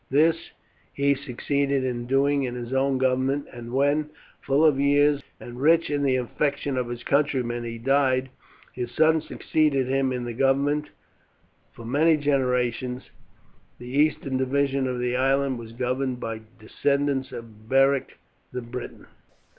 This 0.09 0.49
he 0.91 1.13
succeeded 1.13 1.83
in 1.83 2.07
doing 2.07 2.41
in 2.41 2.55
his 2.55 2.73
own 2.73 2.97
government, 2.97 3.45
and 3.53 3.71
when, 3.71 4.09
full 4.41 4.65
of 4.65 4.79
years 4.79 5.21
and 5.39 5.61
rich 5.61 5.91
in 5.91 6.01
the 6.01 6.15
affection 6.15 6.75
of 6.75 6.89
his 6.89 7.03
countrymen, 7.03 7.63
he 7.63 7.77
died, 7.77 8.31
his 8.73 8.89
son 8.95 9.21
succeeded 9.21 9.85
him 9.87 10.11
in 10.11 10.23
the 10.25 10.33
government, 10.33 10.85
and 10.87 10.95
for 11.75 11.85
many 11.85 12.17
generations 12.17 13.11
the 13.77 13.89
eastern 13.89 14.37
division 14.37 14.87
of 14.87 14.97
the 14.97 15.15
island 15.15 15.59
was 15.59 15.71
governed 15.71 16.19
by 16.19 16.41
descendants 16.57 17.31
of 17.31 17.69
Beric 17.69 18.17
the 18.51 18.63
Briton. 18.63 19.05